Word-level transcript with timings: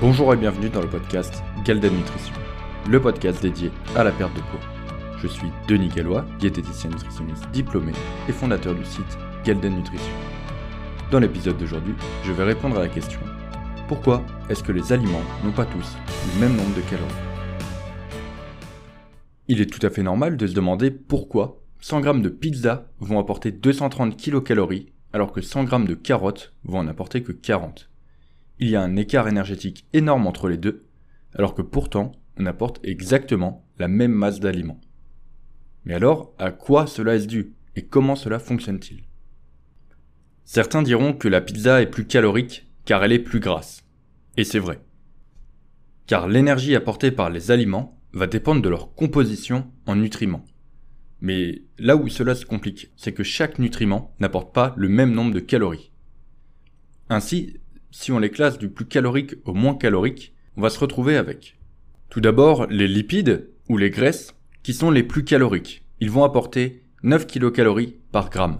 Bonjour 0.00 0.32
et 0.32 0.36
bienvenue 0.38 0.70
dans 0.70 0.80
le 0.80 0.88
podcast 0.88 1.42
Galden 1.62 1.94
Nutrition, 1.94 2.32
le 2.88 3.02
podcast 3.02 3.42
dédié 3.42 3.70
à 3.94 4.02
la 4.02 4.10
perte 4.10 4.34
de 4.34 4.40
poids. 4.40 4.60
Je 5.18 5.26
suis 5.26 5.48
Denis 5.68 5.90
Gallois, 5.90 6.24
diététicien 6.38 6.88
nutritionniste 6.88 7.50
diplômé 7.50 7.92
et 8.26 8.32
fondateur 8.32 8.74
du 8.74 8.82
site 8.82 9.18
Galden 9.44 9.76
Nutrition. 9.76 10.14
Dans 11.10 11.18
l'épisode 11.18 11.58
d'aujourd'hui, 11.58 11.92
je 12.24 12.32
vais 12.32 12.44
répondre 12.44 12.78
à 12.78 12.80
la 12.80 12.88
question 12.88 13.20
pourquoi 13.88 14.24
est-ce 14.48 14.62
que 14.62 14.72
les 14.72 14.90
aliments 14.90 15.20
n'ont 15.44 15.52
pas 15.52 15.66
tous 15.66 15.94
le 16.34 16.40
même 16.40 16.56
nombre 16.56 16.74
de 16.74 16.80
calories? 16.80 17.12
Il 19.48 19.60
est 19.60 19.70
tout 19.70 19.86
à 19.86 19.90
fait 19.90 20.02
normal 20.02 20.38
de 20.38 20.46
se 20.46 20.54
demander 20.54 20.90
pourquoi 20.90 21.60
100 21.80 22.04
g 22.04 22.20
de 22.20 22.28
pizza 22.30 22.86
vont 23.00 23.18
apporter 23.18 23.52
230 23.52 24.16
kcal 24.16 24.60
alors 25.12 25.32
que 25.32 25.42
100 25.42 25.66
g 25.66 25.78
de 25.86 25.94
carottes 25.94 26.54
vont 26.64 26.78
en 26.78 26.88
apporter 26.88 27.22
que 27.22 27.32
40 27.32 27.89
il 28.60 28.68
y 28.68 28.76
a 28.76 28.82
un 28.82 28.96
écart 28.96 29.26
énergétique 29.26 29.86
énorme 29.92 30.26
entre 30.26 30.48
les 30.48 30.58
deux, 30.58 30.86
alors 31.34 31.54
que 31.54 31.62
pourtant 31.62 32.12
on 32.36 32.46
apporte 32.46 32.78
exactement 32.84 33.66
la 33.78 33.88
même 33.88 34.12
masse 34.12 34.38
d'aliments. 34.38 34.80
Mais 35.84 35.94
alors, 35.94 36.34
à 36.38 36.50
quoi 36.50 36.86
cela 36.86 37.14
est-ce 37.14 37.26
dû 37.26 37.54
et 37.74 37.86
comment 37.86 38.16
cela 38.16 38.38
fonctionne-t-il? 38.38 39.04
Certains 40.44 40.82
diront 40.82 41.14
que 41.14 41.28
la 41.28 41.40
pizza 41.40 41.80
est 41.80 41.86
plus 41.86 42.06
calorique 42.06 42.66
car 42.84 43.02
elle 43.02 43.12
est 43.12 43.18
plus 43.18 43.40
grasse. 43.40 43.82
Et 44.36 44.44
c'est 44.44 44.58
vrai. 44.58 44.80
Car 46.06 46.28
l'énergie 46.28 46.74
apportée 46.74 47.12
par 47.12 47.30
les 47.30 47.50
aliments 47.50 47.98
va 48.12 48.26
dépendre 48.26 48.60
de 48.60 48.68
leur 48.68 48.94
composition 48.94 49.70
en 49.86 49.96
nutriments. 49.96 50.44
Mais 51.20 51.62
là 51.78 51.96
où 51.96 52.08
cela 52.08 52.34
se 52.34 52.44
complique, 52.44 52.90
c'est 52.96 53.12
que 53.12 53.22
chaque 53.22 53.58
nutriment 53.58 54.14
n'apporte 54.18 54.52
pas 54.52 54.74
le 54.76 54.88
même 54.88 55.12
nombre 55.12 55.32
de 55.32 55.40
calories. 55.40 55.92
Ainsi, 57.08 57.59
si 57.90 58.12
on 58.12 58.18
les 58.18 58.30
classe 58.30 58.58
du 58.58 58.68
plus 58.68 58.86
calorique 58.86 59.34
au 59.44 59.54
moins 59.54 59.74
calorique, 59.74 60.34
on 60.56 60.62
va 60.62 60.70
se 60.70 60.78
retrouver 60.78 61.16
avec 61.16 61.56
tout 62.10 62.20
d'abord 62.20 62.66
les 62.66 62.88
lipides 62.88 63.48
ou 63.68 63.76
les 63.76 63.90
graisses 63.90 64.34
qui 64.62 64.74
sont 64.74 64.90
les 64.90 65.04
plus 65.04 65.24
caloriques. 65.24 65.84
Ils 66.00 66.10
vont 66.10 66.24
apporter 66.24 66.82
9 67.02 67.26
kcal 67.26 67.72
par 68.10 68.30
gramme. 68.30 68.58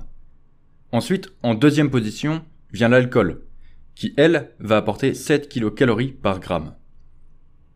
Ensuite, 0.93 1.33
en 1.43 1.55
deuxième 1.55 1.91
position, 1.91 2.43
vient 2.73 2.89
l'alcool, 2.89 3.43
qui 3.95 4.15
elle 4.17 4.53
va 4.61 4.77
apporter 4.77 5.15
7 5.15 5.49
kcal 5.49 6.13
par 6.23 6.39
gramme. 6.41 6.75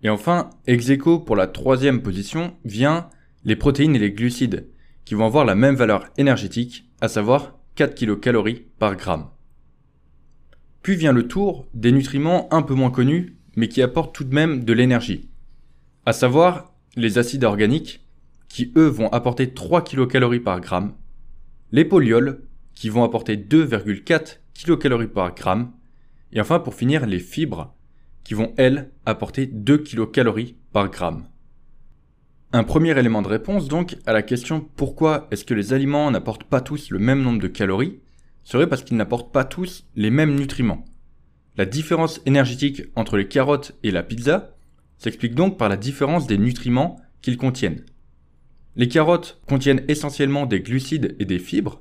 Et 0.03 0.11
enfin, 0.11 0.51
ex 0.67 0.91
aequo 0.91 1.19
pour 1.19 1.35
la 1.35 1.47
troisième 1.47 2.03
position 2.03 2.57
vient 2.65 3.09
les 3.45 3.57
protéines 3.57 3.97
et 3.97 3.99
les 3.99 4.13
glucides, 4.13 4.69
qui 5.05 5.15
vont 5.15 5.27
avoir 5.27 5.45
la 5.45 5.55
même 5.55 5.75
valeur 5.75 6.07
énergétique, 6.17 6.89
à 7.01 7.09
savoir 7.09 7.59
4 7.75 7.95
kcal 7.95 8.37
par 8.79 8.97
gramme. 8.97 9.29
Puis 10.85 10.97
vient 10.97 11.15
le 11.15 11.27
tour 11.27 11.67
des 11.73 11.93
nutriments 11.93 12.47
un 12.53 12.61
peu 12.61 12.75
moins 12.75 12.91
connus, 12.91 13.39
mais 13.57 13.69
qui 13.69 13.81
apportent 13.81 14.15
tout 14.15 14.25
de 14.25 14.35
même 14.35 14.65
de 14.65 14.73
l'énergie. 14.75 15.31
À 16.05 16.13
savoir 16.13 16.75
les 16.95 17.17
acides 17.17 17.45
organiques, 17.45 18.07
qui 18.49 18.71
eux 18.77 18.89
vont 18.89 19.09
apporter 19.09 19.55
3 19.55 19.83
kcal 19.83 20.43
par 20.43 20.61
gramme, 20.61 20.93
les 21.73 21.87
polyols, 21.87 22.43
qui 22.75 22.91
vont 22.91 23.03
apporter 23.03 23.39
2,4 23.39 24.41
kcal 24.53 25.09
par 25.09 25.35
gramme, 25.35 25.73
et 26.33 26.41
enfin 26.43 26.59
pour 26.59 26.75
finir 26.75 27.07
les 27.07 27.19
fibres, 27.19 27.75
qui 28.23 28.35
vont 28.35 28.53
elles 28.59 28.91
apporter 29.07 29.47
2 29.47 29.79
kcal 29.79 30.35
par 30.71 30.91
gramme. 30.91 31.25
Un 32.53 32.63
premier 32.63 32.97
élément 32.99 33.23
de 33.23 33.29
réponse 33.29 33.69
donc 33.69 33.97
à 34.05 34.13
la 34.13 34.23
question 34.23 34.69
pourquoi 34.77 35.29
est-ce 35.31 35.47
que 35.47 35.55
les 35.55 35.73
aliments 35.73 36.11
n'apportent 36.11 36.45
pas 36.45 36.61
tous 36.61 36.91
le 36.91 36.99
même 36.99 37.23
nombre 37.23 37.41
de 37.41 37.49
calories 37.49 38.01
serait 38.45 38.69
parce 38.69 38.83
qu'ils 38.83 38.97
n'apportent 38.97 39.33
pas 39.33 39.45
tous 39.45 39.87
les 39.97 40.11
mêmes 40.11 40.35
nutriments. 40.35 40.85
La 41.57 41.67
différence 41.67 42.21
énergétique 42.27 42.83
entre 42.95 43.17
les 43.17 43.29
carottes 43.29 43.73
et 43.83 43.91
la 43.91 44.03
pizza 44.03 44.55
s'explique 44.99 45.35
donc 45.35 45.59
par 45.59 45.69
la 45.69 45.77
différence 45.77 46.27
des 46.27 46.39
nutriments 46.39 47.01
qu'ils 47.23 47.37
contiennent. 47.37 47.85
Les 48.77 48.89
carottes 48.89 49.41
contiennent 49.49 49.85
essentiellement 49.89 50.47
des 50.47 50.61
glucides 50.61 51.15
et 51.19 51.25
des 51.25 51.39
fibres, 51.39 51.81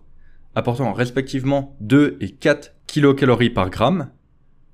apportant 0.55 0.93
respectivement 0.93 1.75
2 1.81 2.17
et 2.21 2.29
4 2.29 2.75
kcal 2.87 3.53
par 3.53 3.69
gramme, 3.69 4.11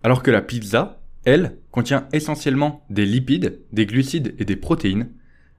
alors 0.03 0.21
que 0.21 0.31
la 0.31 0.41
pizza, 0.41 1.01
elle, 1.23 1.57
contient 1.71 2.07
essentiellement 2.11 2.85
des 2.89 3.05
lipides, 3.05 3.61
des 3.71 3.85
glucides 3.85 4.35
et 4.37 4.45
des 4.45 4.55
protéines, 4.57 5.09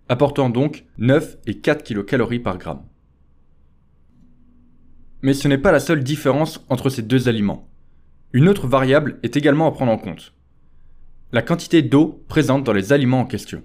apportant 0.08 0.50
donc 0.50 0.84
9 0.98 1.38
et 1.46 1.58
4 1.58 1.82
kcal 1.82 2.42
par 2.42 2.58
gramme. 2.58 2.82
Mais 5.22 5.34
ce 5.34 5.48
n'est 5.48 5.58
pas 5.58 5.72
la 5.72 5.80
seule 5.80 6.02
différence 6.02 6.64
entre 6.68 6.88
ces 6.88 7.02
deux 7.02 7.28
aliments. 7.28 7.68
Une 8.32 8.48
autre 8.48 8.66
variable 8.66 9.18
est 9.22 9.36
également 9.36 9.66
à 9.66 9.72
prendre 9.72 9.92
en 9.92 9.98
compte. 9.98 10.32
La 11.32 11.42
quantité 11.42 11.82
d'eau 11.82 12.24
présente 12.28 12.64
dans 12.64 12.72
les 12.72 12.92
aliments 12.92 13.20
en 13.20 13.26
question. 13.26 13.62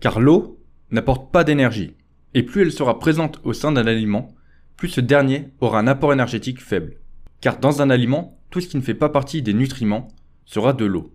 Car 0.00 0.20
l'eau 0.20 0.60
n'apporte 0.90 1.30
pas 1.30 1.44
d'énergie, 1.44 1.94
et 2.34 2.42
plus 2.42 2.62
elle 2.62 2.72
sera 2.72 2.98
présente 2.98 3.40
au 3.44 3.52
sein 3.52 3.72
d'un 3.72 3.86
aliment, 3.86 4.34
plus 4.76 4.88
ce 4.88 5.00
dernier 5.00 5.48
aura 5.60 5.78
un 5.78 5.86
apport 5.86 6.12
énergétique 6.12 6.62
faible. 6.62 6.96
Car 7.40 7.58
dans 7.58 7.82
un 7.82 7.90
aliment, 7.90 8.40
tout 8.50 8.60
ce 8.60 8.68
qui 8.68 8.76
ne 8.76 8.82
fait 8.82 8.94
pas 8.94 9.08
partie 9.08 9.42
des 9.42 9.54
nutriments 9.54 10.08
sera 10.46 10.72
de 10.72 10.84
l'eau. 10.84 11.14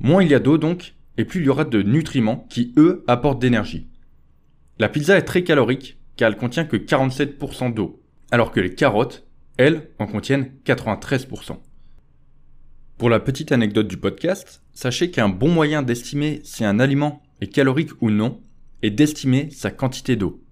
Moins 0.00 0.22
il 0.22 0.30
y 0.30 0.34
a 0.34 0.40
d'eau 0.40 0.58
donc, 0.58 0.94
et 1.16 1.24
plus 1.24 1.40
il 1.40 1.46
y 1.46 1.48
aura 1.48 1.64
de 1.64 1.82
nutriments 1.82 2.46
qui, 2.50 2.74
eux, 2.76 3.04
apportent 3.06 3.40
d'énergie. 3.40 3.88
La 4.78 4.88
pizza 4.88 5.16
est 5.16 5.22
très 5.22 5.44
calorique, 5.44 5.98
car 6.16 6.28
elle 6.28 6.36
contient 6.36 6.64
que 6.64 6.76
47% 6.76 7.72
d'eau, 7.72 8.02
alors 8.30 8.50
que 8.50 8.60
les 8.60 8.74
carottes, 8.74 9.26
elles, 9.56 9.90
en 9.98 10.06
contiennent 10.06 10.52
93%. 10.64 11.58
Pour 12.98 13.10
la 13.10 13.20
petite 13.20 13.52
anecdote 13.52 13.88
du 13.88 13.96
podcast, 13.96 14.62
sachez 14.72 15.10
qu'un 15.10 15.28
bon 15.28 15.48
moyen 15.48 15.82
d'estimer 15.82 16.40
si 16.44 16.64
un 16.64 16.80
aliment 16.80 17.22
est 17.40 17.52
calorique 17.52 18.00
ou 18.00 18.10
non 18.10 18.40
est 18.82 18.90
d'estimer 18.90 19.50
sa 19.50 19.70
quantité 19.70 20.16
d'eau. 20.16 20.42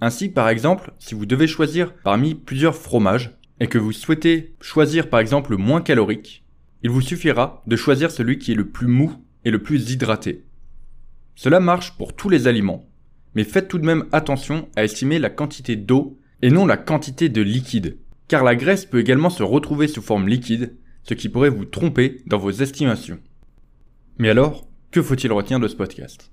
Ainsi, 0.00 0.28
par 0.28 0.48
exemple, 0.48 0.92
si 0.98 1.14
vous 1.14 1.26
devez 1.26 1.46
choisir 1.46 1.94
parmi 1.94 2.34
plusieurs 2.34 2.76
fromages 2.76 3.36
et 3.60 3.66
que 3.66 3.78
vous 3.78 3.92
souhaitez 3.92 4.54
choisir 4.60 5.08
par 5.08 5.20
exemple 5.20 5.52
le 5.52 5.58
moins 5.58 5.82
calorique, 5.82 6.44
il 6.82 6.90
vous 6.90 7.00
suffira 7.00 7.62
de 7.66 7.76
choisir 7.76 8.10
celui 8.10 8.38
qui 8.38 8.52
est 8.52 8.56
le 8.56 8.68
plus 8.68 8.88
mou 8.88 9.12
et 9.44 9.50
le 9.50 9.62
plus 9.62 9.90
hydraté. 9.90 10.44
Cela 11.34 11.60
marche 11.60 11.96
pour 11.96 12.14
tous 12.14 12.28
les 12.28 12.46
aliments, 12.46 12.88
mais 13.34 13.44
faites 13.44 13.68
tout 13.68 13.78
de 13.78 13.86
même 13.86 14.06
attention 14.12 14.68
à 14.76 14.84
estimer 14.84 15.18
la 15.18 15.30
quantité 15.30 15.76
d'eau 15.76 16.18
et 16.42 16.50
non 16.50 16.66
la 16.66 16.76
quantité 16.76 17.28
de 17.28 17.40
liquide, 17.40 17.98
car 18.28 18.44
la 18.44 18.56
graisse 18.56 18.84
peut 18.84 19.00
également 19.00 19.30
se 19.30 19.42
retrouver 19.42 19.88
sous 19.88 20.02
forme 20.02 20.28
liquide, 20.28 20.76
ce 21.04 21.14
qui 21.14 21.28
pourrait 21.28 21.50
vous 21.50 21.64
tromper 21.64 22.22
dans 22.26 22.38
vos 22.38 22.50
estimations. 22.50 23.18
Mais 24.18 24.28
alors, 24.28 24.68
que 24.90 25.02
faut-il 25.02 25.32
retenir 25.32 25.60
de 25.60 25.68
ce 25.68 25.76
podcast? 25.76 26.30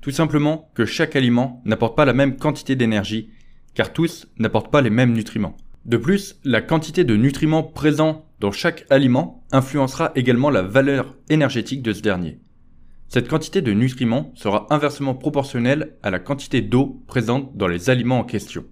Tout 0.00 0.10
simplement 0.10 0.70
que 0.74 0.86
chaque 0.86 1.16
aliment 1.16 1.62
n'apporte 1.64 1.96
pas 1.96 2.04
la 2.04 2.12
même 2.12 2.36
quantité 2.36 2.76
d'énergie, 2.76 3.30
car 3.74 3.92
tous 3.92 4.28
n'apportent 4.38 4.70
pas 4.70 4.80
les 4.80 4.90
mêmes 4.90 5.12
nutriments. 5.12 5.56
De 5.84 5.96
plus, 5.96 6.38
la 6.44 6.62
quantité 6.62 7.04
de 7.04 7.16
nutriments 7.16 7.62
présents 7.62 8.26
dans 8.40 8.52
chaque 8.52 8.86
aliment 8.90 9.44
influencera 9.52 10.12
également 10.14 10.50
la 10.50 10.62
valeur 10.62 11.16
énergétique 11.28 11.82
de 11.82 11.92
ce 11.92 12.02
dernier. 12.02 12.38
Cette 13.08 13.28
quantité 13.28 13.62
de 13.62 13.72
nutriments 13.72 14.32
sera 14.34 14.66
inversement 14.70 15.14
proportionnelle 15.14 15.96
à 16.02 16.10
la 16.10 16.18
quantité 16.18 16.60
d'eau 16.60 17.02
présente 17.06 17.56
dans 17.56 17.68
les 17.68 17.88
aliments 17.90 18.20
en 18.20 18.24
question. 18.24 18.64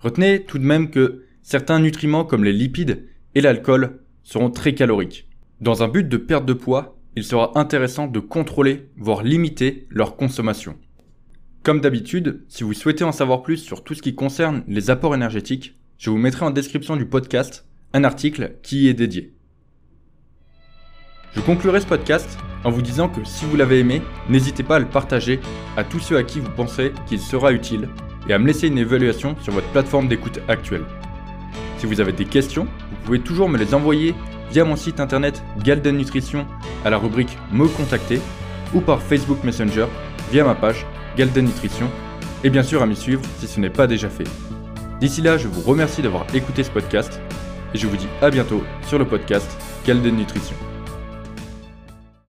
Retenez 0.00 0.44
tout 0.44 0.58
de 0.58 0.64
même 0.64 0.90
que 0.90 1.24
certains 1.42 1.78
nutriments 1.78 2.24
comme 2.24 2.44
les 2.44 2.52
lipides 2.52 3.06
et 3.34 3.40
l'alcool 3.40 4.00
seront 4.22 4.50
très 4.50 4.74
caloriques. 4.74 5.28
Dans 5.60 5.82
un 5.82 5.88
but 5.88 6.08
de 6.08 6.16
perte 6.16 6.46
de 6.46 6.54
poids, 6.54 6.98
il 7.16 7.24
sera 7.24 7.58
intéressant 7.58 8.06
de 8.06 8.20
contrôler, 8.20 8.88
voire 8.96 9.22
limiter 9.22 9.86
leur 9.90 10.16
consommation. 10.16 10.76
Comme 11.62 11.80
d'habitude, 11.80 12.44
si 12.48 12.64
vous 12.64 12.72
souhaitez 12.72 13.04
en 13.04 13.12
savoir 13.12 13.42
plus 13.42 13.58
sur 13.58 13.84
tout 13.84 13.94
ce 13.94 14.00
qui 14.00 14.14
concerne 14.14 14.64
les 14.66 14.88
apports 14.88 15.14
énergétiques, 15.14 15.78
je 15.98 16.08
vous 16.08 16.16
mettrai 16.16 16.46
en 16.46 16.50
description 16.50 16.96
du 16.96 17.04
podcast 17.04 17.66
un 17.92 18.04
article 18.04 18.56
qui 18.62 18.84
y 18.84 18.88
est 18.88 18.94
dédié. 18.94 19.34
Je 21.34 21.40
conclurai 21.40 21.80
ce 21.80 21.86
podcast 21.86 22.38
en 22.64 22.70
vous 22.70 22.82
disant 22.82 23.08
que 23.08 23.22
si 23.24 23.44
vous 23.44 23.56
l'avez 23.56 23.80
aimé, 23.80 24.00
n'hésitez 24.30 24.62
pas 24.62 24.76
à 24.76 24.80
le 24.80 24.88
partager 24.88 25.40
à 25.76 25.84
tous 25.84 26.00
ceux 26.00 26.16
à 26.16 26.22
qui 26.22 26.40
vous 26.40 26.50
pensez 26.50 26.92
qu'il 27.06 27.20
sera 27.20 27.52
utile 27.52 27.88
et 28.28 28.32
à 28.32 28.38
me 28.38 28.46
laisser 28.46 28.68
une 28.68 28.78
évaluation 28.78 29.36
sur 29.40 29.52
votre 29.52 29.68
plateforme 29.68 30.08
d'écoute 30.08 30.40
actuelle. 30.48 30.84
Si 31.78 31.86
vous 31.86 32.00
avez 32.00 32.12
des 32.12 32.24
questions, 32.24 32.64
vous 32.64 32.96
pouvez 33.04 33.20
toujours 33.20 33.48
me 33.48 33.58
les 33.58 33.74
envoyer 33.74 34.14
via 34.50 34.64
mon 34.64 34.76
site 34.76 35.00
internet 35.00 35.42
Galden 35.62 35.96
Nutrition 35.96 36.46
à 36.84 36.90
la 36.90 36.98
rubrique 36.98 37.38
Me 37.52 37.66
contacter 37.66 38.20
ou 38.74 38.80
par 38.80 39.02
Facebook 39.02 39.42
Messenger 39.44 39.86
via 40.30 40.44
ma 40.44 40.54
page 40.54 40.86
Galden 41.16 41.46
Nutrition 41.46 41.88
et 42.44 42.50
bien 42.50 42.62
sûr 42.62 42.82
à 42.82 42.86
m'y 42.86 42.96
suivre 42.96 43.22
si 43.38 43.46
ce 43.46 43.60
n'est 43.60 43.70
pas 43.70 43.86
déjà 43.86 44.08
fait. 44.08 44.28
D'ici 45.00 45.22
là, 45.22 45.38
je 45.38 45.48
vous 45.48 45.62
remercie 45.62 46.02
d'avoir 46.02 46.26
écouté 46.34 46.62
ce 46.62 46.70
podcast 46.70 47.20
et 47.74 47.78
je 47.78 47.86
vous 47.86 47.96
dis 47.96 48.08
à 48.20 48.30
bientôt 48.30 48.62
sur 48.86 48.98
le 48.98 49.06
podcast 49.06 49.50
Galden 49.86 50.16
Nutrition. 50.16 50.69